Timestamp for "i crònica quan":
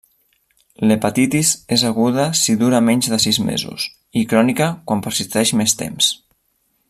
4.23-5.05